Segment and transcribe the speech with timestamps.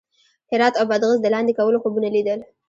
[0.51, 2.39] هرات او بادغیس د لاندې کولو خوبونه لیدل.